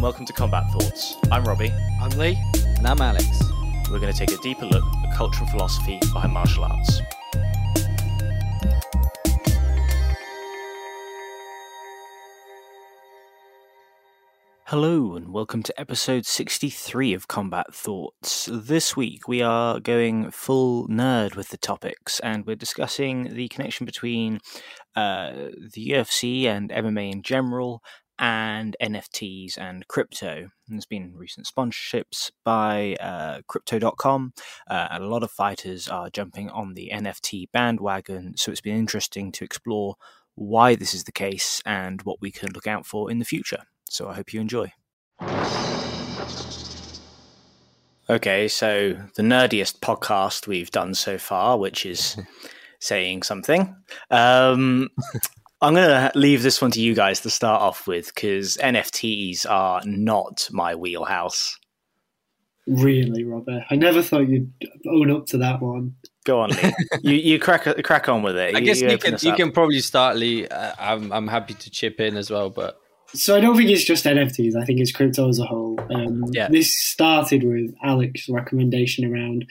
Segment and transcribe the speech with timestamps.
[0.00, 1.14] and welcome to Combat Thoughts.
[1.30, 1.70] I'm Robbie.
[2.00, 2.38] I'm Lee.
[2.78, 3.26] And I'm Alex.
[3.90, 7.02] We're going to take a deeper look at the culture and philosophy behind martial arts.
[14.64, 18.48] Hello, and welcome to episode 63 of Combat Thoughts.
[18.50, 23.84] This week we are going full nerd with the topics, and we're discussing the connection
[23.84, 24.40] between
[24.96, 25.32] uh,
[25.74, 27.82] the UFC and MMA in general,
[28.20, 30.50] and NFTs and crypto.
[30.68, 34.34] there's been recent sponsorships by uh, Crypto.com,
[34.70, 38.36] uh, and a lot of fighters are jumping on the NFT bandwagon.
[38.36, 39.96] So it's been interesting to explore
[40.34, 43.62] why this is the case and what we can look out for in the future.
[43.88, 44.72] So I hope you enjoy.
[48.10, 52.18] Okay, so the nerdiest podcast we've done so far, which is
[52.80, 53.74] saying something.
[54.10, 54.90] Um,
[55.62, 59.48] I'm going to leave this one to you guys to start off with because NFTs
[59.48, 61.58] are not my wheelhouse.
[62.66, 63.64] Really, Robert?
[63.70, 64.52] I never thought you'd
[64.88, 65.96] own up to that one.
[66.24, 66.72] Go on, Lee.
[67.02, 68.54] you you crack crack on with it.
[68.54, 70.46] I you, guess you, you can you can probably start, Lee.
[70.46, 72.78] Uh, I'm I'm happy to chip in as well, but
[73.14, 74.54] so I don't think it's just NFTs.
[74.54, 75.80] I think it's crypto as a whole.
[75.90, 76.48] Um, yeah.
[76.48, 79.46] This started with Alex's recommendation around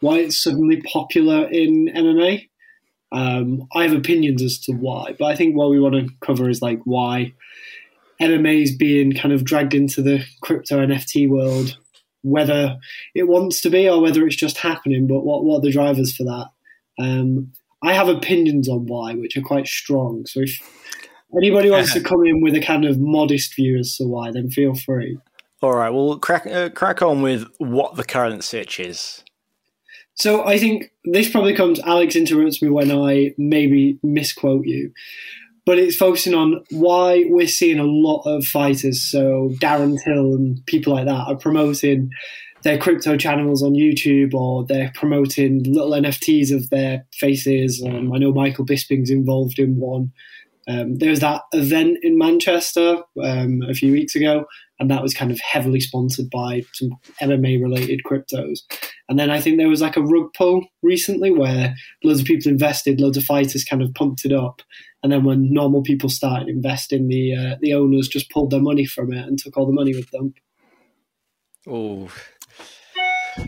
[0.00, 2.48] why it's suddenly popular in MMA.
[3.14, 6.50] Um, I have opinions as to why, but I think what we want to cover
[6.50, 7.32] is like why
[8.20, 11.78] MMA is being kind of dragged into the crypto NFT world,
[12.22, 12.76] whether
[13.14, 15.06] it wants to be or whether it's just happening.
[15.06, 16.46] But what what are the drivers for that?
[16.98, 17.52] Um,
[17.84, 20.26] I have opinions on why, which are quite strong.
[20.26, 20.58] So if
[21.36, 24.50] anybody wants to come in with a kind of modest view as to why, then
[24.50, 25.18] feel free.
[25.62, 29.22] All right, well, crack uh, crack on with what the current search is.
[30.14, 31.80] So I think this probably comes.
[31.80, 34.92] Alex interrupts me when I maybe misquote you,
[35.66, 39.02] but it's focusing on why we're seeing a lot of fighters.
[39.02, 42.10] So Darren Till and people like that are promoting
[42.62, 47.82] their crypto channels on YouTube, or they're promoting little NFTs of their faces.
[47.84, 50.12] Um, I know Michael Bisping's involved in one.
[50.66, 54.46] Um, there was that event in Manchester um, a few weeks ago,
[54.80, 56.90] and that was kind of heavily sponsored by some
[57.20, 58.60] MMA related cryptos.
[59.08, 62.50] And then I think there was like a rug pull recently where loads of people
[62.50, 64.62] invested, loads of fighters kind of pumped it up,
[65.02, 68.86] and then when normal people started investing, the uh, the owners just pulled their money
[68.86, 70.34] from it and took all the money with them.
[71.66, 72.10] Oh,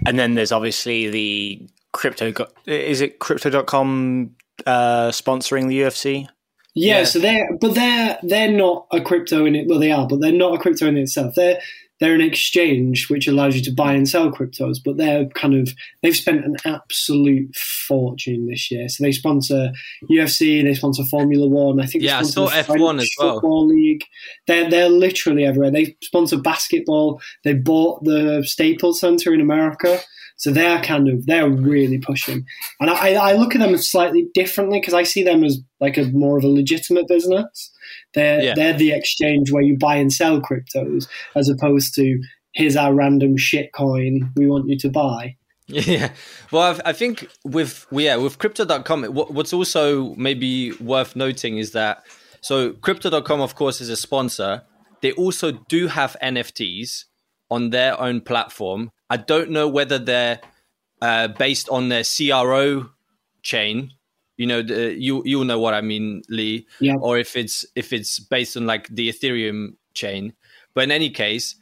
[0.04, 2.32] and then there's obviously the crypto.
[2.66, 6.28] Is it crypto.com uh, sponsoring the UFC?
[6.76, 9.66] Yeah, yeah, so they're but they're they're not a crypto in it.
[9.66, 11.34] Well, they are, but they're not a crypto in itself.
[11.34, 11.58] They're
[12.00, 14.76] they're an exchange which allows you to buy and sell cryptos.
[14.84, 18.90] But they're kind of they've spent an absolute fortune this year.
[18.90, 19.72] So they sponsor
[20.10, 21.80] UFC, they sponsor Formula One.
[21.80, 23.36] I think yeah, I saw F one as well.
[23.36, 24.04] Football League.
[24.46, 25.70] They're they're literally everywhere.
[25.70, 27.22] They sponsor basketball.
[27.42, 29.98] They bought the Staples Center in America.
[30.36, 32.44] So they're kind of they're really pushing,
[32.78, 36.04] and I, I look at them slightly differently because I see them as like a
[36.04, 37.72] more of a legitimate business.
[38.14, 38.54] They're yeah.
[38.54, 42.20] they're the exchange where you buy and sell cryptos as opposed to
[42.52, 45.36] here's our random shit coin we want you to buy.
[45.68, 46.12] Yeah,
[46.52, 52.04] well, I think with yeah with crypto.com, what, what's also maybe worth noting is that
[52.40, 54.62] so crypto.com, of course, is a sponsor.
[55.02, 57.06] They also do have NFTs
[57.50, 60.40] on their own platform I don't know whether they're
[61.00, 62.90] uh, based on their CRO
[63.42, 63.92] chain.
[64.36, 66.66] You know, the, you you'll know what I mean, Lee.
[66.80, 66.96] Yeah.
[66.96, 70.34] Or if it's if it's based on like the Ethereum chain.
[70.74, 71.56] But in any case,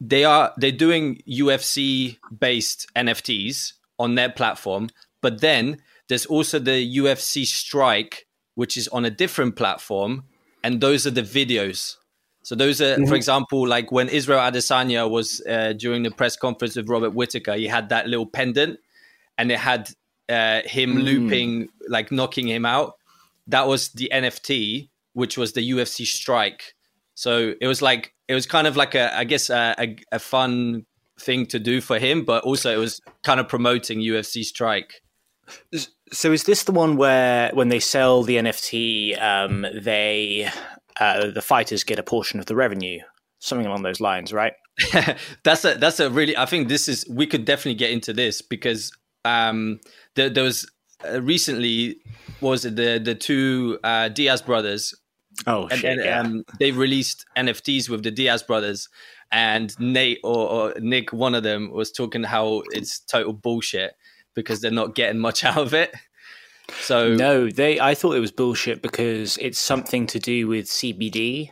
[0.00, 4.88] they are they're doing UFC based NFTs on their platform.
[5.20, 10.24] But then there's also the UFC Strike, which is on a different platform,
[10.64, 11.96] and those are the videos
[12.48, 13.04] so those are, mm-hmm.
[13.04, 17.52] for example, like when Israel Adesanya was uh, during the press conference with Robert Whitaker,
[17.52, 18.80] he had that little pendant,
[19.36, 19.90] and it had
[20.30, 21.02] uh, him mm.
[21.02, 22.94] looping, like knocking him out.
[23.48, 26.72] That was the NFT, which was the UFC strike.
[27.12, 30.18] So it was like it was kind of like a, I guess, a, a, a
[30.18, 30.86] fun
[31.20, 35.02] thing to do for him, but also it was kind of promoting UFC strike.
[36.12, 40.50] So is this the one where when they sell the NFT, um, they
[41.00, 43.00] uh, the fighters get a portion of the revenue,
[43.38, 44.54] something along those lines, right?
[45.44, 46.36] that's a that's a really.
[46.36, 48.92] I think this is we could definitely get into this because
[49.24, 49.80] um,
[50.14, 50.70] there, there was
[51.04, 51.98] uh, recently
[52.40, 54.94] was it the the two uh, Diaz brothers.
[55.46, 55.98] Oh and, shit!
[56.04, 56.20] yeah.
[56.20, 58.88] um, they released NFTs with the Diaz brothers,
[59.30, 63.94] and Nate or, or Nick, one of them, was talking how it's total bullshit
[64.34, 65.94] because they're not getting much out of it.
[66.80, 67.80] So no, they.
[67.80, 71.50] I thought it was bullshit because it's something to do with CBD.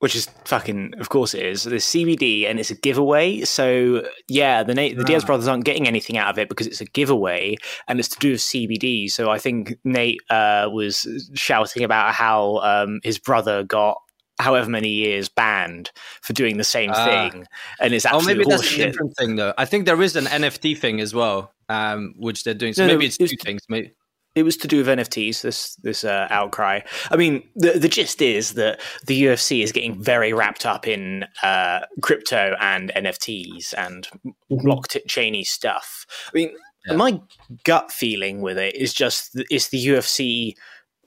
[0.00, 1.62] which is fucking, of course it is.
[1.62, 3.42] There's CBD and it's a giveaway.
[3.42, 6.80] So yeah, the Nate, the Diaz brothers aren't getting anything out of it because it's
[6.80, 7.54] a giveaway
[7.86, 9.08] and it's to do with CBD.
[9.08, 13.96] So I think Nate uh, was shouting about how um, his brother got
[14.40, 17.46] however many years banned for doing the same uh, thing,
[17.80, 19.54] and it's absolutely oh, maybe that's a different thing though.
[19.56, 22.72] I think there is an NFT thing as well, um, which they're doing.
[22.72, 23.62] So no, maybe it's two things.
[23.68, 23.92] Maybe
[24.34, 25.42] it was to do with NFTs.
[25.42, 26.80] This this uh, outcry.
[27.10, 31.24] I mean, the the gist is that the UFC is getting very wrapped up in
[31.42, 34.08] uh, crypto and NFTs and
[34.50, 36.06] blockchainy stuff.
[36.28, 36.54] I mean,
[36.86, 36.96] yeah.
[36.96, 37.20] my
[37.64, 40.54] gut feeling with it is just it's the UFC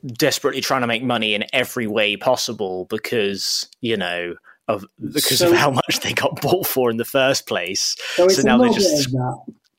[0.06, 4.36] desperately trying to make money in every way possible because you know
[4.68, 7.96] of because so, of how much they got bought for in the first place.
[8.16, 9.16] So, so now they're just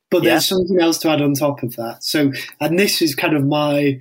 [0.09, 0.31] but yeah.
[0.31, 2.03] there's something else to add on top of that.
[2.03, 3.99] So, and this is kind of my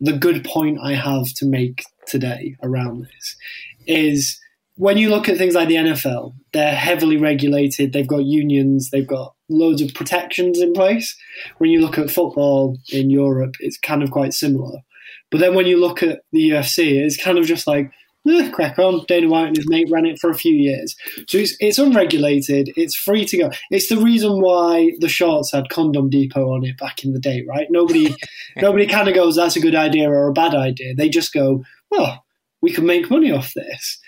[0.00, 3.36] the good point I have to make today around this
[3.86, 4.40] is
[4.76, 7.92] when you look at things like the NFL, they're heavily regulated.
[7.92, 8.90] They've got unions.
[8.90, 11.16] They've got loads of protections in place.
[11.58, 14.80] When you look at football in Europe, it's kind of quite similar.
[15.30, 17.90] But then when you look at the UFC, it's kind of just like
[18.28, 19.04] eh, crack on.
[19.06, 20.96] Dana White and his mate ran it for a few years.
[21.28, 22.72] So it's, it's unregulated.
[22.76, 23.50] It's free to go.
[23.70, 27.44] It's the reason why the shorts had Condom Depot on it back in the day,
[27.48, 27.66] right?
[27.70, 28.14] Nobody,
[28.56, 30.94] nobody kind of goes, that's a good idea or a bad idea.
[30.94, 32.24] They just go, well,
[32.60, 33.98] we can make money off this.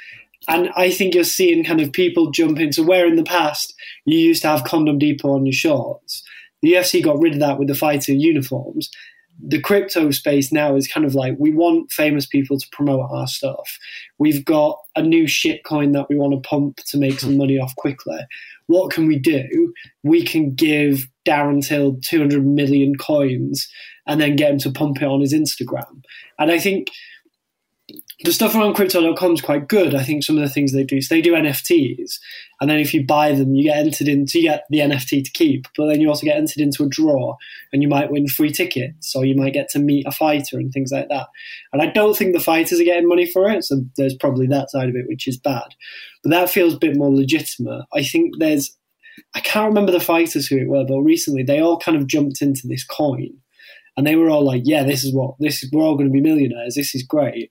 [0.49, 3.75] And I think you're seeing kind of people jump into where in the past
[4.05, 6.23] you used to have Condom Depot on your shorts.
[6.63, 8.91] The UFC got rid of that with the fighter uniforms
[9.43, 13.27] the crypto space now is kind of like we want famous people to promote our
[13.27, 13.79] stuff.
[14.19, 17.59] We've got a new shit coin that we want to pump to make some money
[17.59, 18.19] off quickly.
[18.67, 19.73] What can we do?
[20.03, 23.69] We can give Darren Till 200 million coins
[24.07, 26.03] and then get him to pump it on his Instagram.
[26.39, 26.89] And I think
[28.25, 29.95] the stuff around crypto.com is quite good.
[29.95, 32.19] I think some of the things they do, so they do NFTs,
[32.61, 35.31] and then if you buy them, you get entered into, you get the NFT to
[35.33, 37.37] keep, but then you also get entered into a draw,
[37.73, 40.73] and you might win free tickets, or you might get to meet a fighter and
[40.73, 41.27] things like that.
[41.75, 44.71] And I don't think the fighters are getting money for it, so there's probably that
[44.71, 45.75] side of it, which is bad.
[46.23, 47.85] But that feels a bit more legitimate.
[47.93, 48.75] I think there's,
[49.35, 52.41] I can't remember the fighters who it were, but recently they all kind of jumped
[52.41, 53.29] into this coin.
[53.99, 55.71] And they were all like, "Yeah, this is what this is.
[55.73, 56.75] We're all going to be millionaires.
[56.75, 57.51] This is great."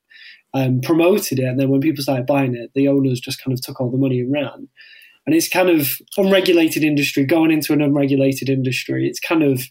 [0.56, 3.62] Um, promoted it, and then when people started buying it, the owners just kind of
[3.62, 4.70] took all the money and ran.
[5.26, 9.06] And it's kind of unregulated industry going into an unregulated industry.
[9.08, 9.64] It's kind of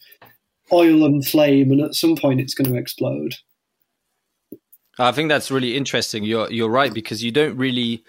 [0.70, 3.36] oil and flame, and at some point, it's going to explode.
[4.98, 6.22] I think that's really interesting.
[6.22, 8.04] You're you're right because you don't really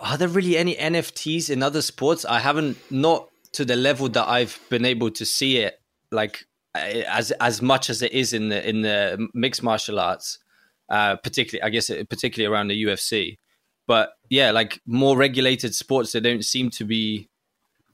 [0.00, 2.24] are there really any NFTs in other sports?
[2.24, 5.80] I haven't not to the level that I've been able to see it
[6.12, 10.38] like as as much as it is in the in the mixed martial arts
[10.88, 13.38] uh, particularly I guess particularly around the UFC.
[13.86, 17.28] But yeah, like more regulated sports, they don't seem to be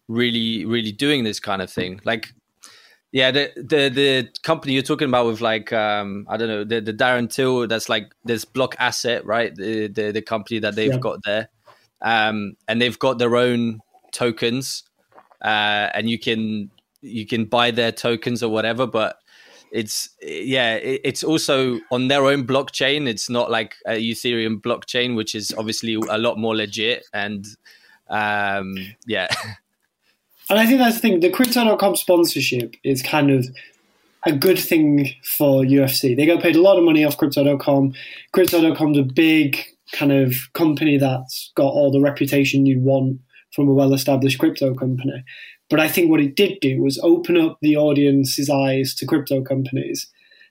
[0.08, 2.00] really really doing this kind of thing.
[2.04, 2.32] Like
[3.12, 6.80] yeah, the the the company you're talking about with like um I don't know the
[6.80, 10.98] the Darren Till that's like this Blockasset right the the, the company that they've yeah.
[10.98, 11.48] got there,
[12.00, 13.80] um and they've got their own
[14.12, 14.84] tokens,
[15.42, 16.70] uh and you can
[17.02, 19.16] you can buy their tokens or whatever, but
[19.72, 25.34] it's yeah it's also on their own blockchain it's not like a ethereum blockchain which
[25.34, 27.46] is obviously a lot more legit and
[28.08, 28.76] um
[29.06, 29.28] yeah.
[30.50, 33.46] And i think that's the thing the crypto.com sponsorship is kind of
[34.26, 37.94] a good thing for ufc they get paid a lot of money off crypto.com
[38.32, 39.56] crypto.com's a big
[39.92, 43.20] kind of company that's got all the reputation you want
[43.52, 45.24] from a well-established crypto company
[45.72, 49.40] but I think what it did do was open up the audience's eyes to crypto
[49.40, 50.06] companies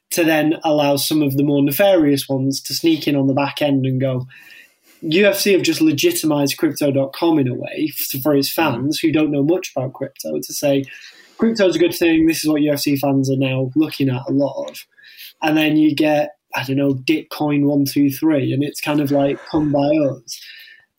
[0.10, 3.62] to then allow some of the more nefarious ones to sneak in on the back
[3.62, 4.26] end and go,
[5.04, 7.90] UFC have just legitimized crypto.com in a way
[8.24, 8.82] for its mm-hmm.
[8.82, 10.86] fans who don't know much about crypto to say,
[11.38, 12.26] crypto is a good thing.
[12.26, 14.88] This is what UFC fans are now looking at a lot of.
[15.44, 19.12] And then you get, I don't know, Bitcoin one, two, three, and it's kind of
[19.12, 20.42] like, come by us.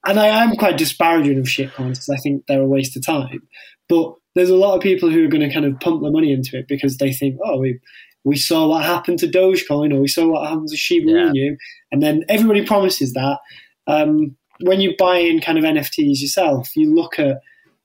[0.06, 3.48] And I am quite disparaging of shitcoins because I think they're a waste of time.
[3.88, 6.32] But there's a lot of people who are going to kind of pump their money
[6.32, 7.78] into it because they think, oh, we
[8.24, 11.30] we saw what happened to Dogecoin or we saw what happened to Shiba yeah.
[11.30, 11.56] Inu,
[11.90, 13.38] and then everybody promises that.
[13.86, 17.40] Um, when you buy in kind of NFTs yourself, you look at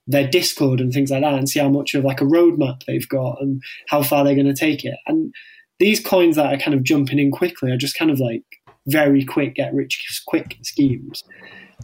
[0.05, 3.07] their Discord and things like that and see how much of like a roadmap they've
[3.09, 4.95] got and how far they're going to take it.
[5.05, 5.33] And
[5.79, 8.43] these coins that are kind of jumping in quickly are just kind of like
[8.87, 11.23] very quick get rich quick schemes.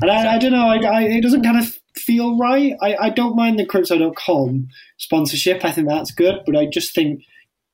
[0.02, 2.74] And I, I don't know, I, I, it doesn't kind of feel right.
[2.82, 5.64] I, I don't mind the Crypto.com sponsorship.
[5.64, 7.24] I think that's good, but I just think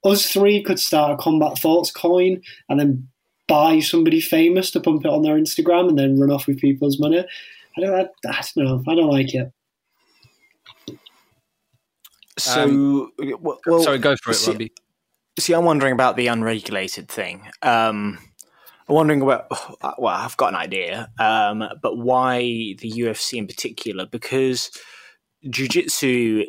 [0.03, 3.07] us three could start a Combat Thoughts coin and then
[3.47, 6.99] buy somebody famous to pump it on their Instagram and then run off with people's
[6.99, 7.25] money.
[7.77, 8.83] I don't, I, I don't know.
[8.91, 9.51] I don't like it.
[12.37, 14.71] So, Um, w- well, Sorry, go for it, see- Robbie.
[15.39, 17.47] See, I'm wondering about the unregulated thing.
[17.61, 18.28] Um, I'm
[18.89, 19.47] wondering about.
[19.97, 24.05] Well, I've got an idea, um, but why the UFC in particular?
[24.05, 24.71] Because
[25.49, 26.45] jiu-jitsu,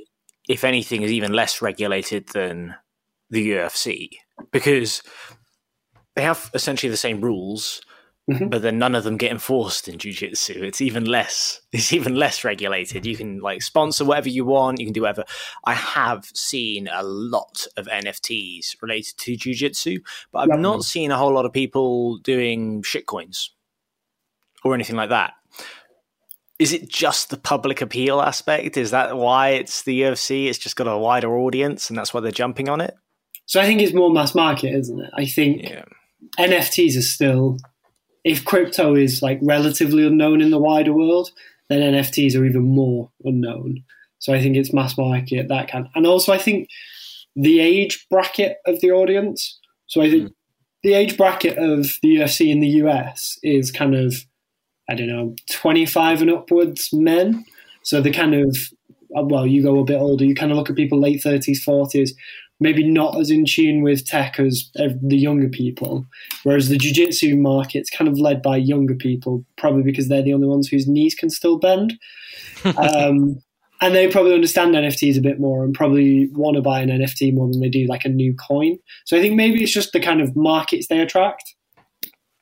[0.49, 2.75] if anything, is even less regulated than
[3.31, 4.09] the UFC
[4.53, 5.03] because
[6.17, 7.81] they have essentially the same rules,
[8.31, 8.51] Mhm.
[8.51, 10.63] but then none of them get enforced in jiu-jitsu.
[10.63, 11.61] It's even less.
[11.73, 13.05] It's even less regulated.
[13.07, 14.79] You can like sponsor whatever you want.
[14.79, 15.25] You can do whatever.
[15.65, 19.99] I have seen a lot of NFTs related to jiu-jitsu,
[20.33, 23.49] but I've not seen a whole lot of people doing shitcoins
[24.65, 25.33] or anything like that.
[26.59, 28.77] Is it just the public appeal aspect?
[28.77, 30.47] Is that why it's the UFC?
[30.49, 32.95] It's just got a wider audience, and that's why they're jumping on it.
[33.47, 35.11] So I think it's more mass market, isn't it?
[35.15, 35.85] I think Yeah.
[36.39, 37.57] NFTs are still,
[38.25, 41.31] if crypto is like relatively unknown in the wider world,
[41.69, 43.83] then NFTs are even more unknown.
[44.19, 46.69] So I think it's mass market that kind, and also I think
[47.37, 49.59] the age bracket of the audience.
[49.87, 50.33] So I think
[50.83, 54.15] the age bracket of the UFC in the US is kind of,
[54.89, 57.45] I don't know, twenty five and upwards men.
[57.83, 58.57] So the kind of,
[59.17, 61.63] uh, well, you go a bit older, you kind of look at people late thirties,
[61.63, 62.15] forties,
[62.61, 66.07] maybe not as in tune with tech as the younger people.
[66.45, 70.47] Whereas the jiu-jitsu market's kind of led by younger people, probably because they're the only
[70.47, 71.95] ones whose knees can still bend.
[72.77, 73.43] um,
[73.81, 77.33] and they probably understand NFTs a bit more and probably want to buy an NFT
[77.35, 78.79] more than they do like a new coin.
[79.07, 81.55] So I think maybe it's just the kind of markets they attract.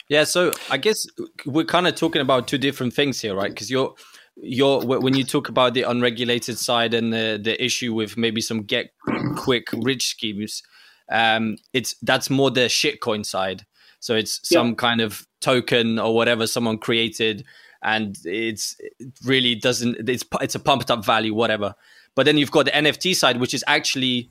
[0.09, 1.07] Yeah, so I guess
[1.45, 3.51] we're kind of talking about two different things here, right?
[3.51, 3.95] Because you're
[4.41, 8.63] you're when you talk about the unregulated side and the the issue with maybe some
[8.63, 8.91] get
[9.39, 10.63] quick rich schemes,
[11.11, 13.65] um, it's that's more the shitcoin side.
[14.01, 17.45] So it's some kind of token or whatever someone created,
[17.83, 21.75] and it's it really doesn't it's it's a pumped up value, whatever.
[22.15, 24.31] But then you've got the NFT side, which is actually,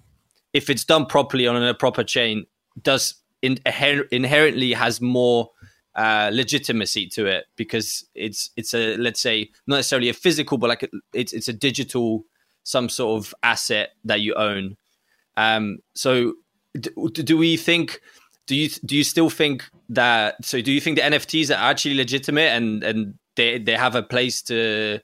[0.53, 2.45] if it's done properly on a proper chain,
[2.81, 5.51] does in, inher- inherently has more
[5.95, 10.67] uh, legitimacy to it because it's it's a let's say not necessarily a physical, but
[10.67, 12.25] like a, it's it's a digital
[12.63, 14.75] some sort of asset that you own.
[15.37, 16.33] Um, so
[16.79, 18.01] d- do we think?
[18.47, 20.43] Do you do you still think that?
[20.43, 24.03] So do you think the NFTs are actually legitimate and and they they have a
[24.03, 24.99] place to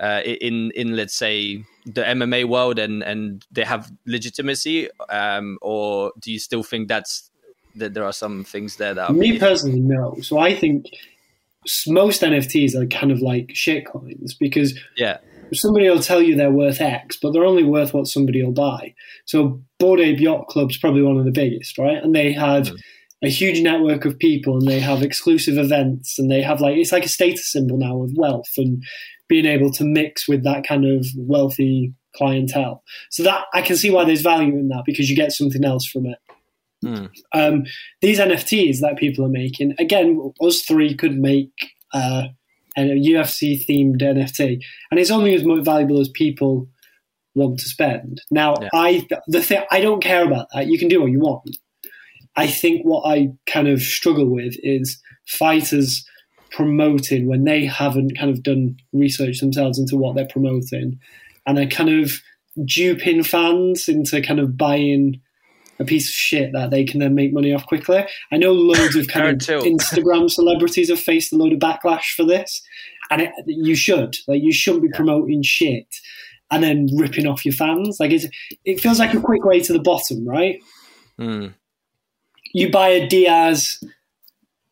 [0.00, 6.12] uh, in in let's say the MMA world and and they have legitimacy, um, or
[6.20, 7.30] do you still think that's
[7.74, 10.16] that there are some things there that are Me personally, no.
[10.20, 10.86] So I think
[11.86, 15.18] most NFTs are kind of like shit coins because yeah
[15.52, 18.94] somebody will tell you they're worth X, but they're only worth what somebody will buy.
[19.26, 22.02] So Bored Ape Yacht Club's probably one of the biggest, right?
[22.02, 22.76] And they have Mm.
[23.22, 26.92] a huge network of people, and they have exclusive events, and they have like it's
[26.92, 28.82] like a status symbol now of wealth and
[29.28, 32.82] being able to mix with that kind of wealthy clientele.
[33.10, 35.86] So that I can see why there's value in that because you get something else
[35.86, 36.18] from it.
[36.84, 37.06] Hmm.
[37.32, 37.64] Um,
[38.00, 41.52] these NFTs that people are making, again, us three could make
[41.94, 42.24] uh,
[42.76, 44.60] a UFC themed NFT,
[44.90, 46.68] and it's only as valuable as people
[47.34, 48.20] want to spend.
[48.30, 48.68] Now, Yeah.
[48.74, 50.66] I the thing I don't care about that.
[50.68, 51.56] You can do what you want.
[52.36, 56.06] I think what I kind of struggle with is fighters
[56.50, 60.98] promoting when they haven't kind of done research themselves into what they're promoting,
[61.46, 62.12] and they're kind of
[62.64, 65.20] duping fans into kind of buying
[65.82, 68.04] a piece of shit that they can then make money off quickly.
[68.32, 72.24] I know loads of kind of Instagram celebrities have faced a load of backlash for
[72.24, 72.62] this,
[73.10, 75.86] and it, you should like you shouldn't be promoting shit
[76.50, 77.98] and then ripping off your fans.
[77.98, 78.26] Like it's,
[78.64, 80.60] it feels like a quick way to the bottom, right?
[81.18, 81.48] Hmm.
[82.52, 83.82] You buy a Diaz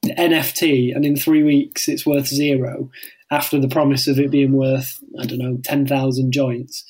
[0.05, 2.91] NFT, and in three weeks it's worth zero.
[3.33, 6.85] After the promise of it being worth, I don't know, ten thousand joints.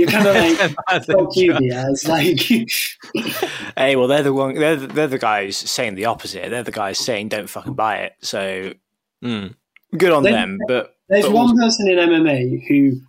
[0.00, 0.34] You're kind of
[0.88, 2.08] like, fuck you, Diaz.
[2.08, 2.40] Like,
[3.76, 4.54] Hey, well, they're the one.
[4.54, 6.48] They're the, they're the guys saying the opposite.
[6.48, 8.12] They're the guys saying don't fucking buy it.
[8.22, 8.72] So
[9.20, 9.48] Hmm.
[9.96, 10.58] good on them.
[10.66, 13.00] But There's but one person in MMA who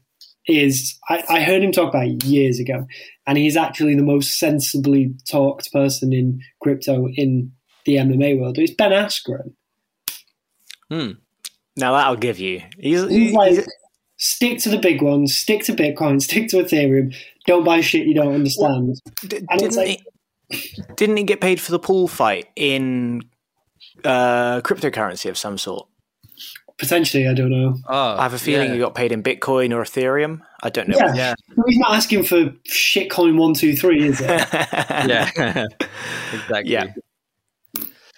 [0.48, 2.86] is I, I heard him talk about it years ago,
[3.26, 7.54] and he's actually the most sensibly talked person in crypto in
[7.86, 8.58] the MMA world.
[8.58, 9.54] It's Ben Askren.
[10.90, 11.12] Hmm.
[11.78, 12.62] now that'll give you.
[12.78, 13.66] He's, He's he's, like,
[14.22, 17.14] stick to the big ones, stick to Bitcoin, stick to Ethereum.
[17.48, 19.02] Don't buy shit you don't understand.
[19.28, 20.02] d- and didn't like-
[20.50, 20.84] he?
[20.96, 23.22] Didn't he get paid for the Paul fight in
[24.04, 25.88] uh, cryptocurrency of some sort?
[26.78, 27.78] Potentially, I don't know.
[27.88, 28.74] Oh, I have a feeling yeah.
[28.74, 30.42] he got paid in Bitcoin or Ethereum.
[30.62, 30.98] I don't know.
[30.98, 31.14] Yeah.
[31.16, 31.34] Yeah,
[31.68, 34.28] He's not asking for shitcoin one two three, is it?
[34.54, 35.30] yeah,
[36.34, 36.72] exactly.
[36.72, 36.94] Yeah.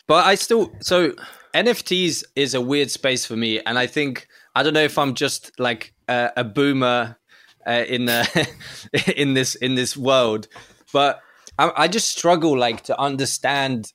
[0.07, 1.13] But I still so
[1.53, 5.13] NFTs is a weird space for me, and I think I don't know if I'm
[5.13, 7.17] just like a, a boomer
[7.65, 8.49] uh, in the
[9.15, 10.47] in this in this world,
[10.91, 11.19] but
[11.57, 13.91] I, I just struggle like to understand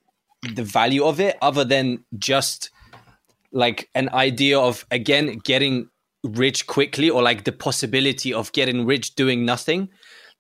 [0.54, 2.70] the value of it, other than just
[3.52, 5.88] like an idea of again getting
[6.24, 9.88] rich quickly or like the possibility of getting rich doing nothing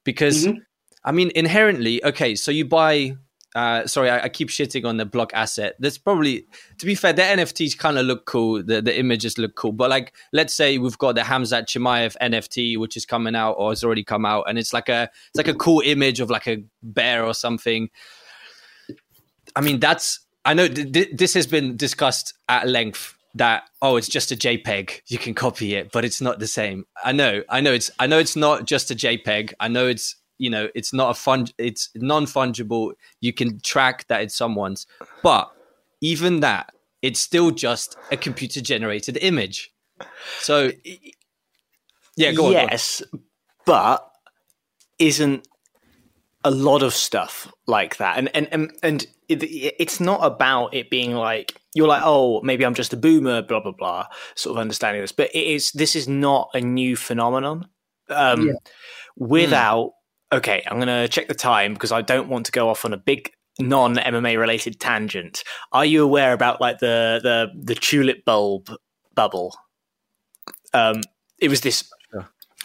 [0.04, 0.58] because mm-hmm.
[1.04, 3.14] i mean inherently okay so you buy
[3.58, 5.72] uh, sorry, I, I, keep shitting on the Blockasset.
[5.80, 6.46] That's probably,
[6.78, 8.62] to be fair, the NFTs kind of look cool.
[8.62, 9.72] The the images look cool.
[9.72, 13.72] But like, let's say we've got the Khamzat Chimaev NFT, which is coming out or
[13.72, 16.46] has already come out, and it's like a it's like a cool image of like
[16.46, 17.90] a bear or something.
[19.56, 23.96] I mean, that's I know th- th- this has been discussed at length that oh
[23.96, 27.42] it's just a jpeg you can copy it but it's not the same i know
[27.50, 30.68] i know it's i know it's not just a jpeg i know it's you know
[30.74, 32.92] it's not a fun it's non-fungible.
[33.20, 34.86] You can track that it's someone's.
[35.22, 35.50] But
[36.00, 39.70] even that it's still just a computer generated image.
[40.40, 40.72] So
[42.16, 43.20] yeah go yes on,
[43.66, 44.10] but
[44.98, 45.46] isn't
[46.44, 48.18] a lot of stuff like that.
[48.18, 49.42] And and and, and it,
[49.78, 53.60] it's not about it being like you're like oh maybe i'm just a boomer blah
[53.60, 55.12] blah blah sort of understanding this.
[55.12, 57.68] But it is this is not a new phenomenon.
[58.10, 58.54] Um, yeah.
[59.18, 59.92] without
[60.32, 62.92] okay, I'm going to check the time because I don't want to go off on
[62.92, 65.42] a big non MMA related tangent.
[65.72, 68.70] Are you aware about like the the the tulip bulb
[69.14, 69.56] bubble?
[70.74, 71.02] Um,
[71.38, 71.90] it was this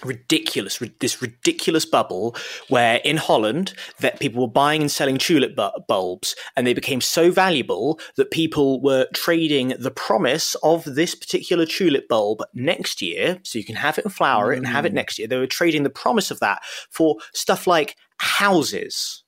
[0.06, 2.36] ridiculous, this ridiculous bubble
[2.70, 5.58] where in Holland that people were buying and selling tulip
[5.88, 11.66] bulbs, and they became so valuable that people were trading the promise of this particular
[11.66, 14.92] tulip bulb next year, so you can have it and flower it and have it
[14.92, 14.96] mm.
[14.96, 15.28] next year.
[15.28, 19.24] They were trading the promise of that for stuff like houses.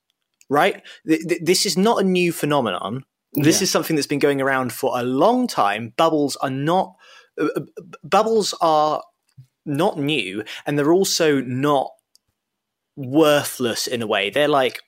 [0.47, 0.83] Right?
[1.05, 3.03] This is not a new phenomenon.
[3.33, 3.63] This yeah.
[3.63, 5.93] is something that's been going around for a long time.
[5.97, 6.95] Bubbles are not
[7.39, 7.61] uh, uh
[8.03, 9.03] bubbles are
[9.65, 11.89] not new and they're also not
[12.95, 14.29] worthless in a way.
[14.29, 14.79] They're like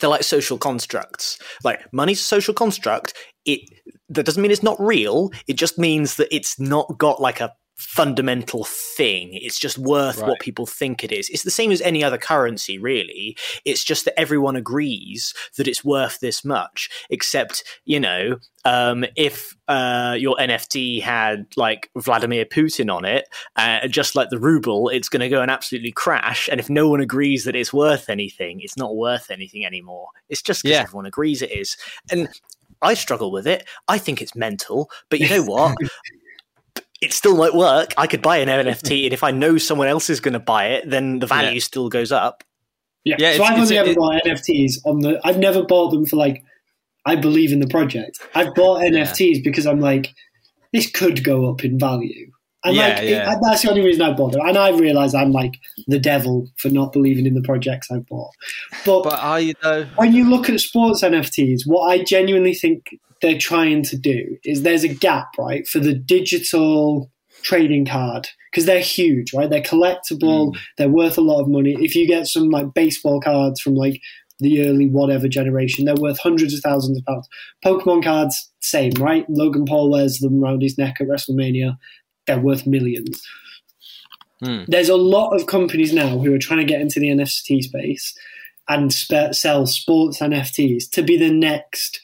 [0.00, 1.38] they're like social constructs.
[1.64, 3.14] Like money's a social construct.
[3.44, 3.60] It
[4.08, 5.30] that doesn't mean it's not real.
[5.46, 9.30] It just means that it's not got like a fundamental thing.
[9.32, 10.28] It's just worth right.
[10.28, 11.28] what people think it is.
[11.28, 13.36] It's the same as any other currency, really.
[13.64, 19.56] It's just that everyone agrees that it's worth this much, except, you know, um, if
[19.68, 25.08] uh, your NFT had like Vladimir Putin on it, uh, just like the ruble, it's
[25.08, 26.48] going to go and absolutely crash.
[26.50, 30.08] And if no one agrees that it's worth anything, it's not worth anything anymore.
[30.28, 30.82] It's just because yeah.
[30.82, 31.76] everyone agrees it is.
[32.10, 32.28] And
[32.80, 33.66] I struggle with it.
[33.88, 34.90] I think it's mental.
[35.08, 35.76] But you know what?
[37.02, 37.92] it still might work.
[37.98, 40.68] I could buy an NFT, and if I know someone else is going to buy
[40.68, 41.60] it, then the value yeah.
[41.60, 42.44] still goes up.
[43.04, 45.20] Yeah, yeah so I've only ever it, bought NFTs on the.
[45.24, 46.42] I've never bought them for like.
[47.04, 48.20] I believe in the project.
[48.32, 50.14] I've bought NFTs because I'm like,
[50.72, 52.30] this could go up in value,
[52.64, 54.42] and yeah, like it, that's the only reason I bought them.
[54.46, 58.30] And I realize I'm like the devil for not believing in the projects I bought.
[58.86, 59.84] But, but are you though?
[59.96, 64.62] When you look at sports NFTs, what I genuinely think they're trying to do is
[64.62, 67.10] there's a gap, right, for the digital
[67.42, 69.48] trading card because they're huge, right?
[69.48, 70.56] They're collectible, mm.
[70.76, 71.76] they're worth a lot of money.
[71.80, 74.00] If you get some like baseball cards from like
[74.40, 77.28] the early whatever generation, they're worth hundreds of thousands of pounds.
[77.64, 79.24] Pokemon cards, same, right?
[79.30, 81.78] Logan Paul wears them around his neck at WrestleMania.
[82.26, 83.22] They're worth millions.
[84.44, 84.66] Mm.
[84.66, 88.14] There's a lot of companies now who are trying to get into the NFT space
[88.68, 92.00] and sp- sell sports NFTs to be the next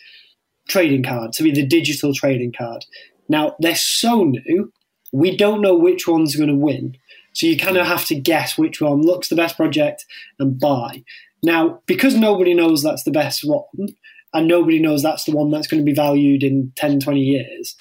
[0.68, 2.84] trading card, to be the digital trading card.
[3.28, 4.72] Now, they're so new,
[5.12, 6.96] we don't know which one's going to win.
[7.34, 10.04] So you kind of have to guess which one looks the best project
[10.38, 11.04] and buy.
[11.42, 13.88] Now, because nobody knows that's the best one,
[14.34, 17.76] and nobody knows that's the one that's going to be valued in 10, 20 years,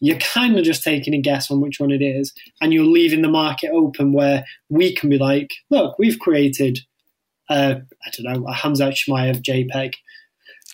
[0.00, 3.22] you're kind of just taking a guess on which one it is, and you're leaving
[3.22, 6.80] the market open where we can be like, look, we've created,
[7.48, 9.94] uh, I don't know, a Khamzat Chimaev JPEG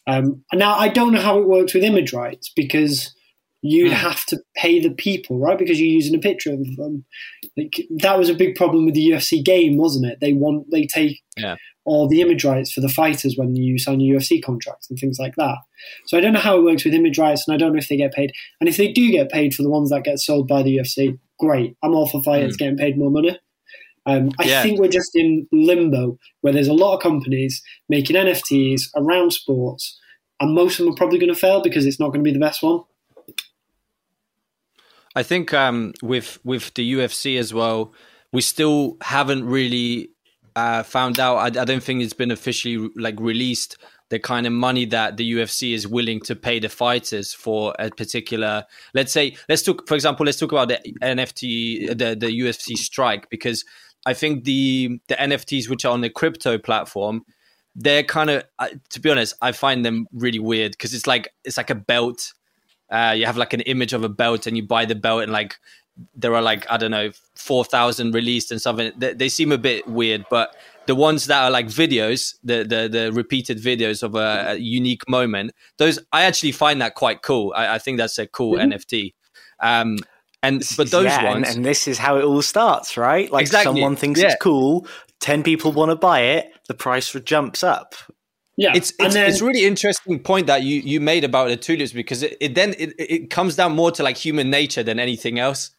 [0.06, 3.14] um, now, I don't know how it works with image rights because
[3.62, 3.94] you'd hmm.
[3.94, 5.58] have to pay the people, right?
[5.58, 7.04] Because you're using a picture of them.
[7.56, 10.18] Like, that was a big problem with the UFC game, wasn't it?
[10.20, 11.56] They want they take yeah.
[11.84, 15.18] all the image rights for the fighters when you sign your UFC contracts and things
[15.18, 15.58] like that.
[16.06, 17.88] So I don't know how it works with image rights, and I don't know if
[17.88, 18.32] they get paid.
[18.60, 21.18] And if they do get paid for the ones that get sold by the UFC,
[21.38, 21.76] great.
[21.82, 22.58] I'm all for fighters mm.
[22.58, 23.38] getting paid more money.
[24.06, 24.62] Um, I yeah.
[24.62, 29.98] think we're just in limbo where there's a lot of companies making NFTs around sports,
[30.40, 32.32] and most of them are probably going to fail because it's not going to be
[32.32, 32.80] the best one.
[35.14, 37.92] I think um, with with the UFC as well,
[38.32, 40.10] we still haven't really
[40.56, 41.36] uh, found out.
[41.36, 43.76] I, I, don't think it's been officially like released
[44.10, 47.90] the kind of money that the UFC is willing to pay the fighters for a
[47.90, 48.64] particular.
[48.94, 53.30] Let's say, let's talk, for example, let's talk about the NFT, the the UFC strike,
[53.30, 53.64] because
[54.06, 57.22] I think the the NFTs which are on the crypto platform,
[57.74, 61.28] they're kind of, uh, to be honest, I find them really weird because it's like
[61.44, 62.32] it's like a belt.
[62.90, 65.32] Uh, you have like an image of a belt, and you buy the belt, and
[65.32, 65.56] like
[66.14, 68.92] there are like I don't know four thousand released and something.
[68.96, 72.88] They, they seem a bit weird, but the ones that are like videos, the the,
[72.88, 77.52] the repeated videos of a, a, unique moment, those I actually find that quite cool.
[77.54, 78.72] I, I think that's a cool mm-hmm.
[78.72, 79.14] NFT.
[79.60, 79.98] Um,
[80.42, 83.30] and but those yeah, ones, and, and, this is how it all starts, right?
[83.30, 83.74] Like exactly.
[83.74, 84.28] someone thinks yeah.
[84.28, 84.86] it's cool,
[85.20, 87.94] ten people want to buy it, the price for jumps up.
[88.56, 91.92] Yeah, it's it's, then, it's really interesting point that you you made about the tulips
[91.92, 95.38] because it, it then it, it comes down more to like human nature than anything
[95.38, 95.70] else.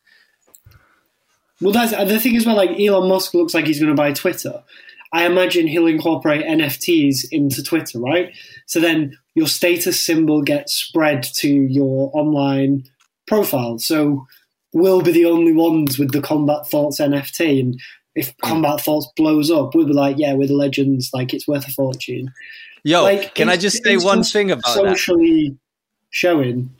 [1.59, 2.55] Well, that's the thing as well.
[2.55, 4.63] Like Elon Musk looks like he's going to buy Twitter,
[5.13, 8.33] I imagine he'll incorporate NFTs into Twitter, right?
[8.65, 12.83] So then your status symbol gets spread to your online
[13.27, 13.77] profile.
[13.77, 14.25] So
[14.73, 17.59] we'll be the only ones with the Combat Thoughts NFT.
[17.59, 17.79] And
[18.15, 18.47] if hmm.
[18.47, 21.11] Combat Thoughts blows up, we'll be like, yeah, we're the legends.
[21.13, 22.31] Like it's worth a fortune.
[22.83, 25.57] Yo, like, can I just say one thing about socially that?
[26.09, 26.73] showing?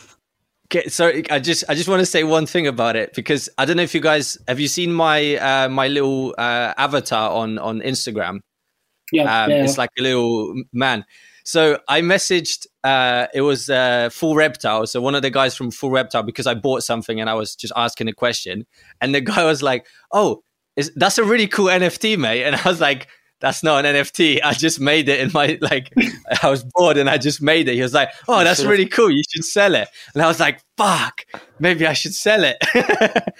[0.65, 3.65] Okay, so I just I just want to say one thing about it because I
[3.65, 7.60] don't know if you guys have you seen my uh, my little uh, avatar on
[7.60, 8.39] on Instagram.
[9.12, 11.06] Yeah, um, yeah, it's like a little man.
[11.52, 12.66] So I messaged.
[12.82, 14.88] Uh, it was uh, Full Reptile.
[14.88, 17.58] So one of the guys from Full Reptile because I bought something and I was
[17.58, 18.66] just asking a question,
[19.02, 20.44] and the guy was like, "Oh,
[20.78, 23.10] is, that's a really cool NFT, mate." And I was like,
[23.42, 24.40] that's not an NFT.
[24.42, 25.92] I just made it in my like
[26.42, 27.76] I was bored and I just made it.
[27.76, 29.12] He was like, Oh, that's really cool.
[29.12, 29.90] You should sell it.
[30.14, 31.26] And I was like, fuck,
[31.60, 32.56] maybe I should sell it.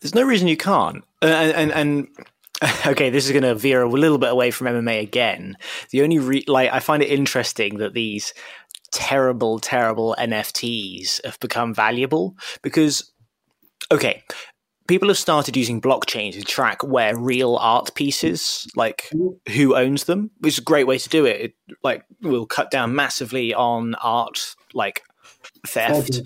[0.00, 1.02] There's no reason you can't.
[1.22, 2.08] Uh, and, and, and
[2.86, 5.56] okay, this is going to veer a little bit away from MMA again.
[5.90, 8.34] The only re- like I find it interesting that these
[8.90, 13.12] terrible, terrible NFTs have become valuable because
[13.92, 14.24] okay,
[14.88, 19.08] people have started using blockchain to track where real art pieces, like
[19.52, 21.40] who owns them, which is a great way to do it.
[21.40, 21.52] It
[21.84, 25.02] like will cut down massively on art like
[25.66, 26.22] theft.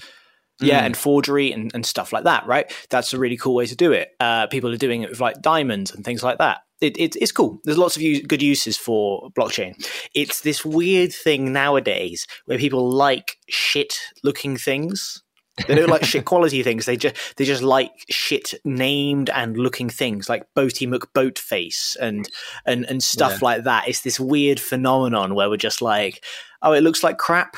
[0.62, 0.86] Yeah, mm.
[0.86, 2.72] and forgery and, and stuff like that, right?
[2.90, 4.10] That's a really cool way to do it.
[4.20, 6.60] Uh, people are doing it with like diamonds and things like that.
[6.80, 7.60] It, it, it's cool.
[7.64, 9.74] There's lots of good uses for blockchain.
[10.14, 13.94] It's this weird thing nowadays where people like shit
[14.24, 15.22] looking things
[15.66, 16.86] they don't like shit quality things.
[16.86, 22.28] They just they just like shit named and looking things like Boaty McBoatface and
[22.66, 23.38] and and stuff yeah.
[23.42, 23.88] like that.
[23.88, 26.24] It's this weird phenomenon where we're just like,
[26.62, 27.56] oh, it looks like crap.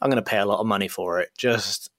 [0.00, 1.30] I'm going to pay a lot of money for it.
[1.36, 1.90] Just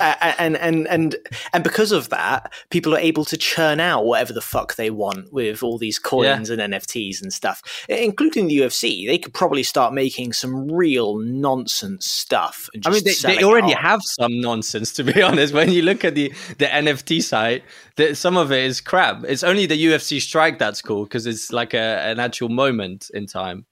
[0.00, 1.16] and and and
[1.52, 5.32] and because of that, people are able to churn out whatever the fuck they want
[5.32, 6.56] with all these coins yeah.
[6.58, 9.06] and NFTs and stuff, including the UFC.
[9.06, 12.70] They could probably start making some real nonsense stuff.
[12.84, 14.92] I mean, they, they already have some nonsense.
[14.94, 17.62] To be honest, when you look at the the NFT site,
[17.96, 19.24] that some of it is crap.
[19.28, 23.26] It's only the UFC strike that's cool because it's like a, an actual moment in
[23.26, 23.66] time.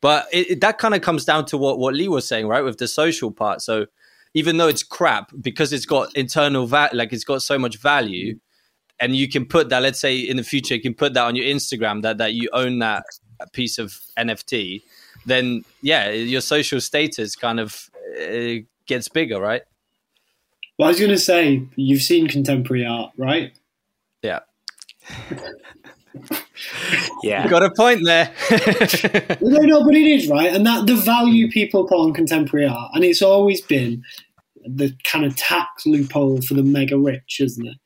[0.00, 2.62] But it, it, that kind of comes down to what what Lee was saying, right,
[2.62, 3.62] with the social part.
[3.62, 3.86] So
[4.34, 8.38] even though it's crap because it's got internal value, like it's got so much value,
[9.00, 9.82] and you can put that.
[9.82, 12.48] Let's say in the future, you can put that on your Instagram that that you
[12.52, 13.04] own that
[13.52, 14.82] piece of NFT.
[15.26, 19.62] Then yeah, your social status kind of uh, gets bigger, right?
[20.78, 23.52] Well, I was going to say you've seen contemporary art, right?
[24.22, 24.40] Yeah.
[27.22, 28.32] yeah, you got a point there.
[29.40, 32.90] no, no, but it is right, and that the value people put on contemporary art,
[32.94, 34.02] and it's always been
[34.64, 37.76] the kind of tax loophole for the mega rich, isn't it?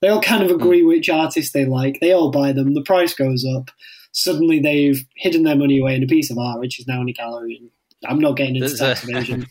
[0.00, 0.88] They all kind of agree mm.
[0.88, 1.98] which artists they like.
[2.00, 2.74] They all buy them.
[2.74, 3.70] The price goes up.
[4.12, 7.08] Suddenly, they've hidden their money away in a piece of art, which is now in
[7.08, 7.60] a gallery.
[8.06, 9.46] I'm not getting into tax evasion.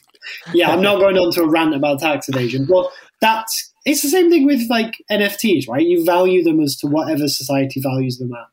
[0.54, 2.66] yeah, I'm not going on to a rant about tax evasion.
[2.66, 5.86] But that's it's the same thing with like NFTs, right?
[5.86, 8.48] You value them as to whatever society values them at.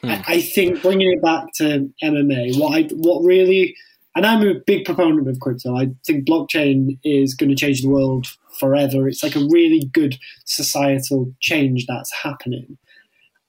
[0.00, 0.10] Hmm.
[0.10, 3.76] I, I think bringing it back to MMA, what I what really
[4.16, 5.76] and I'm a big proponent of crypto.
[5.76, 8.26] I think blockchain is going to change the world
[8.58, 9.06] forever.
[9.06, 12.78] It's like a really good societal change that's happening.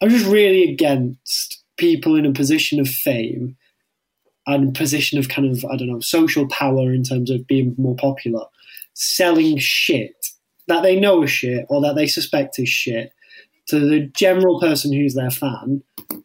[0.02, 3.56] I'm just really against people in a position of fame
[4.48, 7.96] and position of kind of I don't know social power in terms of being more
[7.96, 8.44] popular,
[8.94, 10.35] selling shit
[10.68, 13.12] that they know is shit or that they suspect is shit
[13.68, 15.82] to the general person who's their fan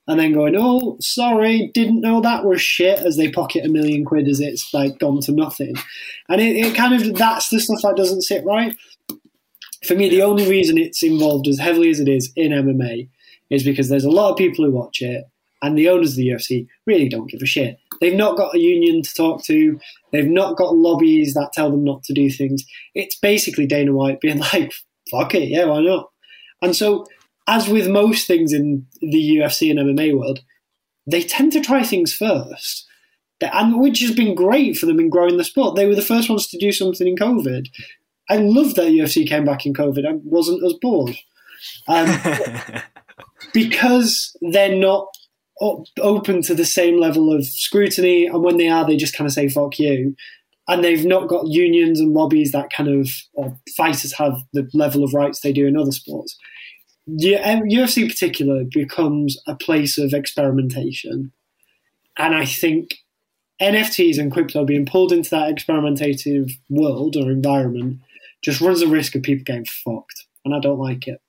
[0.06, 4.04] and then going, oh, sorry, didn't know that was shit as they pocket a million
[4.04, 5.74] quid as it's like gone to nothing.
[6.28, 8.76] And it, it kind of, that's the stuff that doesn't sit right.
[9.86, 13.08] For me, the only reason it's involved as heavily as it is in MMA
[13.48, 15.24] is because there's a lot of people who watch it
[15.62, 17.78] and the owners of the UFC really don't give a shit.
[18.00, 19.78] They've not got a union to talk to.
[20.12, 22.64] They've not got lobbies that tell them not to do things.
[22.94, 24.72] It's basically Dana White being like,
[25.10, 26.08] "Fuck it, yeah, why not?"
[26.62, 27.06] And so,
[27.46, 30.40] as with most things in the UFC and MMA world,
[31.06, 32.86] they tend to try things first,
[33.40, 35.76] and which has been great for them in growing the sport.
[35.76, 37.68] They were the first ones to do something in COVID.
[38.28, 40.06] I love that UFC came back in COVID.
[40.06, 41.16] I wasn't as bored.
[41.88, 42.16] Um,
[43.52, 45.08] because they're not
[45.60, 49.32] open to the same level of scrutiny, and when they are, they just kind of
[49.32, 50.16] say "fuck you,"
[50.68, 55.04] and they've not got unions and lobbies that kind of or fighters have the level
[55.04, 56.36] of rights they do in other sports.
[57.08, 61.32] UFC, in particular, becomes a place of experimentation,
[62.16, 62.98] and I think
[63.60, 68.00] NFTs and crypto being pulled into that experimentative world or environment
[68.42, 71.20] just runs the risk of people getting fucked, and I don't like it.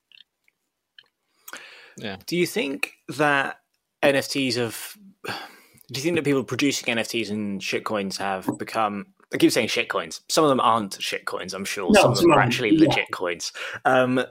[1.97, 2.17] Yeah.
[2.25, 3.57] Do you think that
[4.03, 4.97] NFTs have?
[5.25, 9.07] Do you think that people producing NFTs and shitcoins have become?
[9.33, 10.21] I keep saying shitcoins.
[10.29, 11.53] Some of them aren't shitcoins.
[11.53, 12.87] I'm sure no, some of them are actually yeah.
[12.87, 13.53] legit coins.
[13.85, 14.23] Um,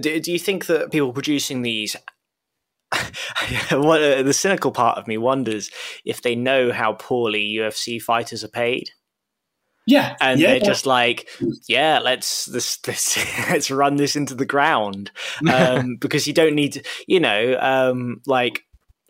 [0.00, 1.96] do, do you think that people producing these
[3.70, 5.70] what, uh, the cynical part of me wonders
[6.04, 8.90] if they know how poorly UFC fighters are paid.
[9.86, 10.64] Yeah, and yeah, they're yeah.
[10.64, 11.28] just like,
[11.68, 13.16] yeah, let's this, this
[13.50, 15.10] let's run this into the ground
[15.52, 18.62] um, because you don't need to, you know, um, like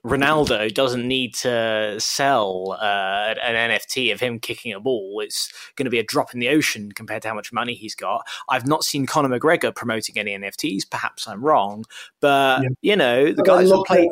[0.05, 5.21] Ronaldo doesn't need to sell uh, an NFT of him kicking a ball.
[5.25, 7.95] It's going to be a drop in the ocean compared to how much money he's
[7.95, 8.27] got.
[8.49, 10.91] I've not seen Conor McGregor promoting any NFTs.
[10.91, 11.85] Perhaps I'm wrong,
[12.21, 12.69] but yeah.
[12.83, 14.11] you know, the guys who play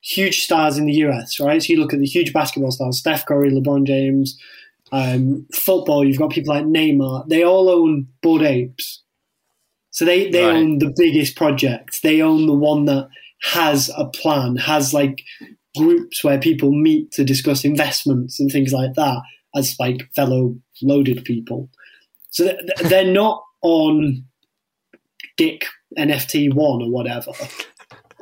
[0.00, 1.62] huge stars in the US, right?
[1.62, 4.38] So you look at the huge basketball stars: Steph Curry, LeBron James
[4.92, 7.28] um, football, you've got people like Neymar.
[7.28, 9.02] They all own Bored Apes.
[9.90, 10.56] So they, they right.
[10.56, 12.02] own the biggest project.
[12.02, 13.08] They own the one that
[13.42, 15.22] has a plan, has like
[15.76, 19.20] groups where people meet to discuss investments and things like that
[19.54, 21.68] as like fellow loaded people.
[22.30, 24.24] So they're not on
[25.36, 25.64] Dick
[25.98, 27.32] NFT one or whatever.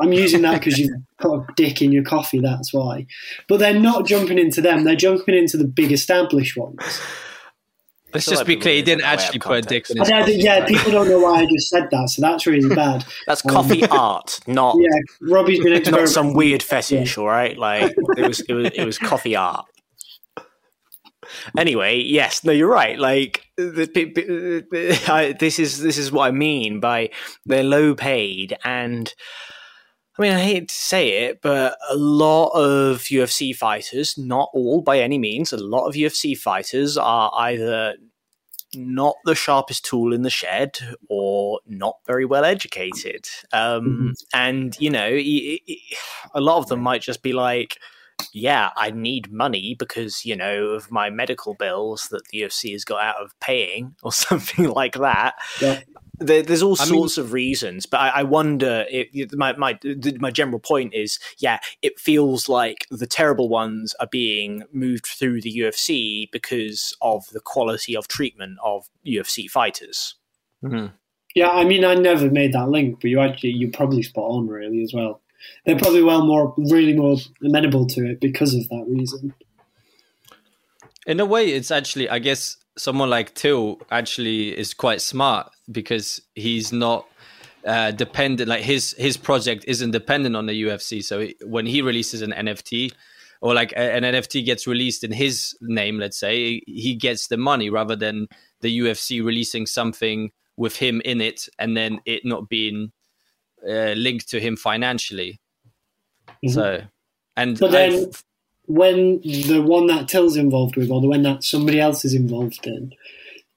[0.01, 2.41] I'm using that because you've put a dick in your coffee.
[2.41, 3.07] That's why.
[3.49, 4.85] But they're not jumping into them.
[4.85, 7.01] They're jumping into the big established ones.
[8.15, 8.75] Let's just be clear.
[8.75, 10.35] He didn't actually put a dick in his coffee.
[10.37, 13.05] Yeah, people don't know why I just said that, so that's really bad.
[13.27, 14.89] that's um, coffee art, not yeah.
[15.21, 17.21] Robbie's been not some weird fetish, yeah.
[17.23, 17.59] all right?
[17.59, 19.67] Like it was, it was, it was coffee art.
[21.59, 22.99] Anyway, yes, no, you're right.
[22.99, 27.11] Like the, I, this is this is what I mean by
[27.47, 29.13] they're low paid and
[30.17, 34.81] I mean, I hate to say it, but a lot of UFC fighters, not all
[34.81, 37.97] by any means, a lot of UFC fighters are either
[38.77, 43.27] not the sharpest tool in the shed or not very well educated.
[43.53, 44.11] Um, mm-hmm.
[44.33, 47.79] And, you know, a lot of them might just be like,
[48.33, 52.85] yeah, I need money because, you know, of my medical bills that the UFC has
[52.85, 55.35] got out of paying or something like that.
[55.61, 55.81] Yeah.
[56.19, 59.77] There, there's all I sorts mean, of reasons, but I, I wonder if my, my
[60.21, 65.41] my general point is, yeah, it feels like the terrible ones are being moved through
[65.41, 70.15] the UFC because of the quality of treatment of UFC fighters.
[70.65, 70.95] Mm-hmm.
[71.35, 74.47] Yeah, I mean, I never made that link, but you actually you probably spot on
[74.47, 75.21] really as well.
[75.65, 79.35] They're probably well more really more amenable to it because of that reason.
[81.07, 86.21] In a way, it's actually, I guess, someone like Till actually is quite smart because
[86.35, 87.07] he's not
[87.65, 88.49] uh, dependent.
[88.49, 91.03] Like his his project isn't dependent on the UFC.
[91.03, 92.93] So when he releases an NFT
[93.41, 97.71] or like an NFT gets released in his name, let's say, he gets the money
[97.71, 98.27] rather than
[98.61, 102.93] the UFC releasing something with him in it and then it not being
[103.69, 105.41] uh, linked to him financially.
[106.29, 106.49] Mm-hmm.
[106.49, 106.83] So,
[107.37, 108.25] and but then I've,
[108.67, 112.67] when the one that Till's involved with, or the one that somebody else is involved
[112.67, 112.93] in,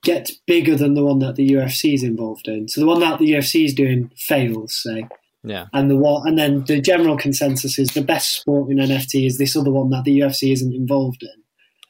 [0.04, 2.68] gets bigger than the one that the UFC is involved in.
[2.68, 5.08] So the one that the UFC is doing fails, say.
[5.44, 5.68] Yeah.
[5.74, 9.38] And the one, and then the general consensus is the best sport in NFT is
[9.38, 11.44] this other one that the UFC isn't involved in.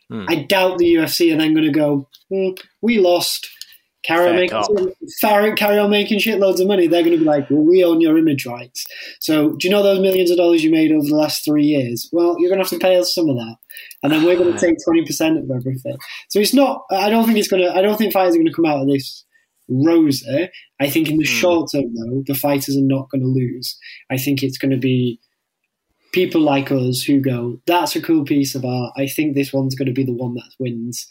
[0.10, 0.26] Hmm.
[0.30, 3.50] I doubt the UFC are then going to go, mm, we lost
[4.08, 7.62] carry on, making, carry on making shitloads of money, they're going to be like, well,
[7.62, 8.86] we own your image rights.
[9.20, 12.10] So do you know those millions of dollars you made over the last three years?
[12.12, 13.56] Well, you're going to have to pay us some of that.
[14.04, 15.98] And then we're going to take 20% of everything.
[16.30, 18.48] So it's not, I don't think it's going to, I don't think fighters are going
[18.48, 19.26] to come out of this
[19.68, 20.50] rosy.
[20.80, 21.28] I think in the mm.
[21.28, 23.78] short term, though, the fighters are not going to lose.
[24.10, 25.20] I think it's going to be
[26.14, 28.94] people like us who go, that's a cool piece of art.
[28.96, 31.08] I think this one's going to be the one that wins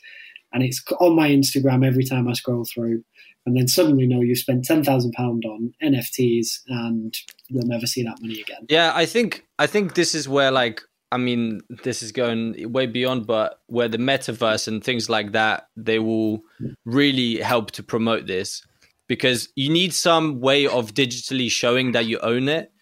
[0.52, 3.04] and it's on my Instagram every time I scroll through.
[3.44, 7.14] And then suddenly, know you spent ten thousand pound on NFTs, and
[7.46, 8.66] you'll never see that money again.
[8.68, 10.82] Yeah, I think I think this is where like
[11.12, 15.68] I mean, this is going way beyond, but where the metaverse and things like that,
[15.76, 16.42] they will
[16.84, 18.66] really help to promote this
[19.08, 22.72] because you need some way of digitally showing that you own it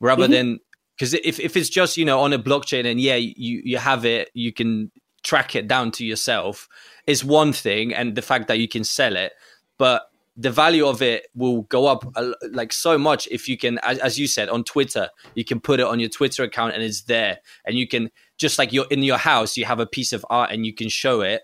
[0.00, 0.32] rather mm-hmm.
[0.32, 0.60] than
[0.96, 4.04] because if, if it's just you know on a blockchain and yeah you you have
[4.04, 4.90] it you can
[5.22, 6.68] track it down to yourself
[7.06, 9.32] is one thing and the fact that you can sell it
[9.78, 12.04] but the value of it will go up
[12.52, 15.80] like so much if you can as, as, you said on twitter you can put
[15.80, 19.02] it on your twitter account and it's there and you can just like you're in
[19.02, 21.42] your house you have a piece of art and you can show it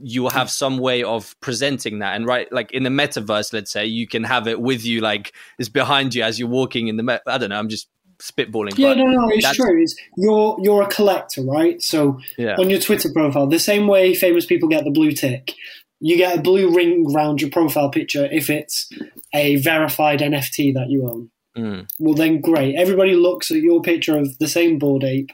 [0.00, 2.14] you will have some way of presenting that.
[2.14, 5.32] And right like in the metaverse let's say you can have it with you like
[5.58, 7.88] it's behind you as you're walking in the met- i don't know i'm just
[8.20, 12.56] spitballing yeah no no it's true it's, you're you're a collector right so yeah.
[12.58, 15.54] on your twitter profile the same way famous people get the blue tick
[16.00, 18.90] you get a blue ring around your profile picture if it's
[19.34, 21.30] a verified NFT that you own.
[21.56, 21.88] Mm.
[21.98, 22.76] Well, then great.
[22.76, 25.30] Everybody looks at your picture of the same Bored Ape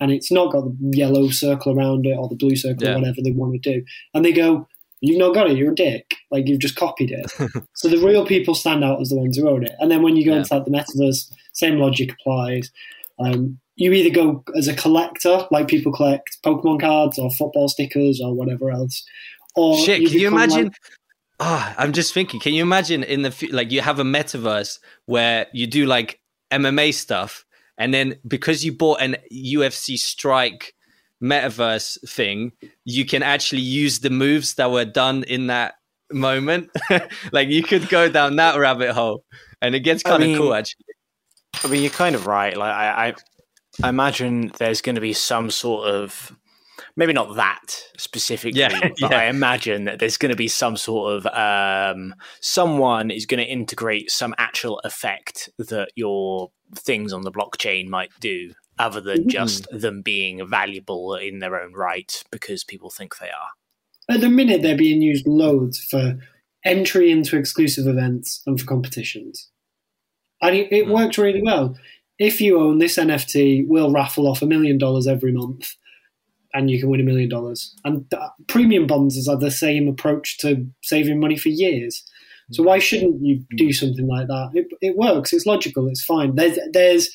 [0.00, 2.94] and it's not got the yellow circle around it or the blue circle yeah.
[2.94, 3.84] or whatever they want to do.
[4.14, 4.68] And they go,
[5.02, 6.14] You've not got it, you're a dick.
[6.30, 7.30] Like you've just copied it.
[7.74, 9.72] so the real people stand out as the ones who own it.
[9.78, 10.38] And then when you go yeah.
[10.38, 12.70] into like the metaverse, same logic applies.
[13.18, 18.20] Um, you either go as a collector, like people collect Pokemon cards or football stickers
[18.20, 19.04] or whatever else,
[19.54, 20.64] or Shit, you can you imagine?
[20.64, 20.76] Like,
[21.40, 22.40] oh, I'm just thinking.
[22.40, 26.94] Can you imagine in the like you have a metaverse where you do like MMA
[26.94, 27.44] stuff,
[27.78, 30.74] and then because you bought an UFC Strike
[31.22, 32.52] metaverse thing,
[32.84, 35.74] you can actually use the moves that were done in that
[36.10, 36.70] moment.
[37.32, 39.24] like you could go down that rabbit hole,
[39.60, 40.54] and it gets kind of cool.
[40.54, 40.85] Actually,
[41.64, 42.56] I mean, you're kind of right.
[42.56, 43.14] Like I, I,
[43.82, 46.36] I imagine there's going to be some sort of
[46.96, 47.66] maybe not that
[47.98, 49.18] specifically, yeah, but yeah.
[49.18, 53.50] I imagine that there's going to be some sort of um, someone is going to
[53.50, 59.28] integrate some actual effect that your things on the blockchain might do, other than mm-hmm.
[59.28, 63.50] just them being valuable in their own right because people think they are.
[64.08, 66.18] At the minute, they're being used loads for
[66.64, 69.50] entry into exclusive events and for competitions.
[70.42, 70.92] And it, it mm.
[70.92, 71.76] works really well.
[72.18, 75.74] If you own this NFT, we'll raffle off a million dollars every month
[76.54, 77.74] and you can win a million dollars.
[77.84, 78.10] And
[78.46, 82.02] premium bonds are the same approach to saving money for years.
[82.52, 84.50] So why shouldn't you do something like that?
[84.54, 85.32] It, it works.
[85.32, 85.88] It's logical.
[85.88, 86.36] It's fine.
[86.36, 87.10] There's there's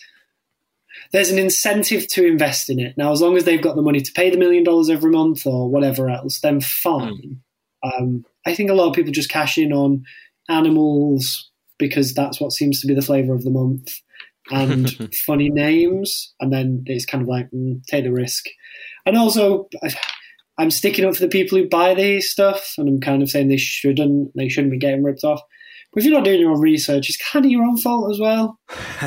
[1.11, 3.11] there's an incentive to invest in it now.
[3.11, 5.69] As long as they've got the money to pay the million dollars every month or
[5.69, 7.41] whatever else, then fine.
[7.83, 10.03] Um, I think a lot of people just cash in on
[10.49, 11.50] animals
[11.81, 13.91] because that's what seems to be the flavor of the month
[14.51, 14.89] and
[15.25, 18.45] funny names, and then it's kind of like mm, take the risk.
[19.05, 19.67] And also,
[20.57, 23.47] I'm sticking up for the people who buy these stuff, and I'm kind of saying
[23.47, 25.41] they shouldn't, they shouldn't be getting ripped off.
[25.91, 28.19] But if you're not doing your own research, it's kind of your own fault as
[28.19, 28.59] well.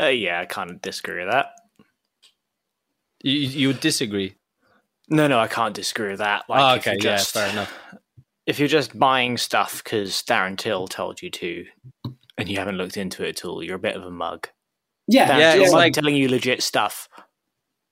[0.00, 1.52] uh, yeah, I can't disagree with that.
[3.22, 4.34] You you would disagree?
[5.08, 6.44] No, no, I can't disagree with that.
[6.48, 7.78] Like, oh, okay, just, yeah, fair enough.
[8.46, 11.66] If you're just buying stuff because Darren Till told you to,
[12.38, 14.48] and you haven't looked into it at all, you're a bit of a mug.
[15.08, 17.08] Yeah, Darren yeah, Till's like telling you legit stuff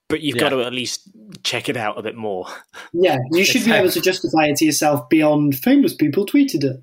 [0.09, 0.43] but you've yeah.
[0.43, 1.09] got to at least
[1.43, 2.47] check it out a bit more.
[2.93, 6.83] Yeah, you should be able to justify it to yourself beyond famous people tweeted it.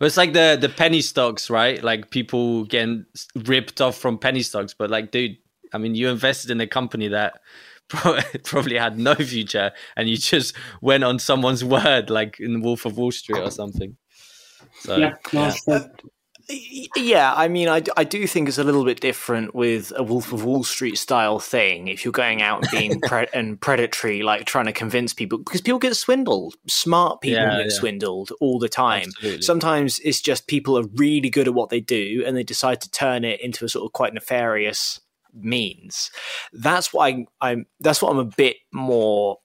[0.00, 1.82] Well, it's like the the penny stocks, right?
[1.82, 5.36] Like people getting ripped off from penny stocks, but like, dude,
[5.72, 7.40] I mean, you invested in a company that
[8.44, 12.84] probably had no future, and you just went on someone's word, like in the Wolf
[12.84, 13.96] of Wall Street or something.
[14.80, 15.86] So, yeah, yeah.
[16.96, 20.32] Yeah, I mean, I, I do think it's a little bit different with a Wolf
[20.32, 21.88] of Wall Street style thing.
[21.88, 25.60] If you're going out and being pre- and predatory, like trying to convince people, because
[25.60, 26.54] people get swindled.
[26.66, 27.78] Smart people yeah, get yeah.
[27.78, 29.08] swindled all the time.
[29.08, 29.42] Absolutely.
[29.42, 32.90] Sometimes it's just people are really good at what they do, and they decide to
[32.90, 35.00] turn it into a sort of quite nefarious
[35.34, 36.10] means.
[36.52, 37.66] That's why I'm.
[37.80, 39.38] That's what I'm a bit more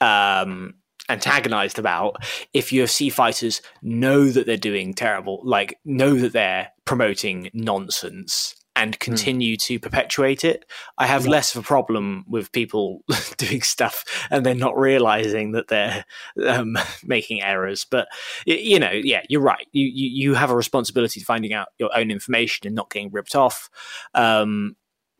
[0.00, 0.74] um
[1.08, 2.16] antagonized about
[2.52, 8.94] if UFC fighters know that they're doing terrible, like know that they're promoting nonsense and
[8.94, 8.98] hmm.
[8.98, 9.60] continue mm.
[9.60, 10.66] to perpetuate it.
[10.98, 11.32] I have yeah.
[11.32, 13.02] less of a problem with people
[13.38, 16.04] doing stuff and they're not realizing that they're
[16.46, 17.86] um, making errors.
[17.90, 18.08] But
[18.44, 19.66] you know, yeah, you're right.
[19.72, 23.10] You, you, you have a responsibility to finding out your own information and not getting
[23.10, 23.70] ripped off.
[24.14, 24.76] Um,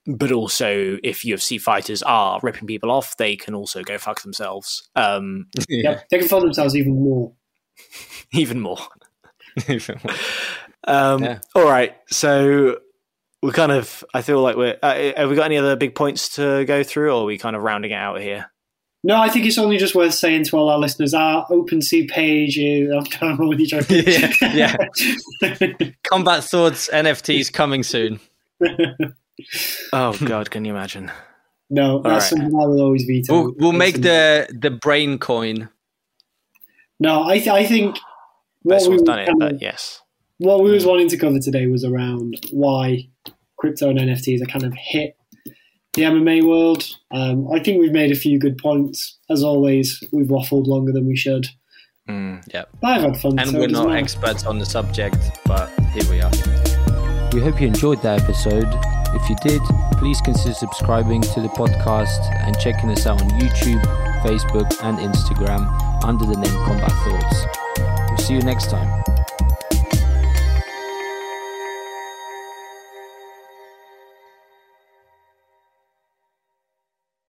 [0.06, 4.88] but also if UFC fighters are ripping people off, they can also go fuck themselves.
[4.94, 7.32] Um, yeah, they can fuck themselves even more.
[8.32, 8.78] even more.
[10.84, 11.38] Um, yeah.
[11.54, 12.78] All right, so
[13.42, 14.04] we're kind of.
[14.14, 14.76] I feel like we're.
[14.82, 17.56] Uh, have we got any other big points to go through, or are we kind
[17.56, 18.50] of rounding it out here?
[19.02, 22.58] No, I think it's only just worth saying to all our listeners our OpenSea page
[22.58, 22.90] is.
[23.20, 24.02] I'm done with you joking.
[24.06, 25.90] yeah, yeah.
[26.02, 28.20] Combat Thoughts NFTs coming soon.
[29.92, 31.10] Oh God, can you imagine?
[31.68, 32.38] No, that's right.
[32.40, 33.32] something I will always veto.
[33.32, 35.68] We'll, we'll make the the brain coin.
[36.98, 37.98] No, I, th- I think
[38.62, 40.00] what Best we, one's done it, but yes.
[40.38, 43.08] what we was wanting to cover today was around why
[43.58, 45.16] crypto and NFTs are kind of hit
[45.92, 46.84] the MMA world.
[47.10, 49.18] Um, I think we've made a few good points.
[49.28, 51.46] As always, we've waffled longer than we should.
[52.08, 52.42] Mm.
[52.54, 53.38] Yeah, But I've had fun.
[53.38, 53.98] and so we're doesn't not matter.
[53.98, 56.30] experts on the subject, but here we are.
[57.32, 58.72] We hope you enjoyed that episode.
[59.16, 59.62] If you did,
[59.92, 63.82] please consider subscribing to the podcast and checking us out on YouTube,
[64.20, 67.46] Facebook, and Instagram under the name Combat Thoughts.
[68.10, 69.15] We'll see you next time.